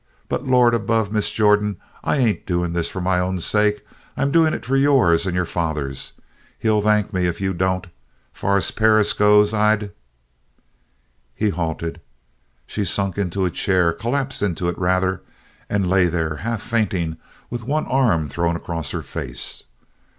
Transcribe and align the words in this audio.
But 0.27 0.47
Lord 0.47 0.73
above, 0.73 1.11
Miss 1.11 1.29
Jordan, 1.29 1.77
I 2.03 2.17
ain't 2.17 2.47
doing 2.47 2.73
this 2.73 2.89
for 2.89 2.99
my 3.01 3.19
own 3.19 3.39
sake. 3.39 3.85
I'm 4.17 4.31
doing 4.31 4.51
it 4.55 4.65
for 4.65 4.75
yours 4.75 5.27
and 5.27 5.35
your 5.35 5.45
father's. 5.45 6.13
He'll 6.57 6.81
thank 6.81 7.13
me 7.13 7.27
if 7.27 7.39
you 7.39 7.53
don't! 7.53 7.85
Far 8.33 8.57
as 8.57 8.71
Perris 8.71 9.13
goes, 9.13 9.53
I'd" 9.53 9.91
He 11.35 11.49
halted. 11.49 12.01
She 12.65 12.81
had 12.81 12.87
sunk 12.87 13.19
into 13.19 13.45
a 13.45 13.51
chair 13.51 13.93
collapsed 13.93 14.41
into 14.41 14.67
it, 14.69 14.77
rather, 14.79 15.21
and 15.69 15.87
lay 15.87 16.07
there 16.07 16.37
half 16.37 16.63
fainting 16.63 17.17
with 17.51 17.63
one 17.65 17.85
arm 17.85 18.27
thrown 18.27 18.55
across 18.55 18.89
her 18.89 19.03
face. 19.03 19.65